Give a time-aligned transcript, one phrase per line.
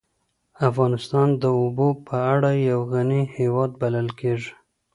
[0.69, 4.51] افغانستان د اوبو له اړخه یو غنی هېواد بلل کېږی.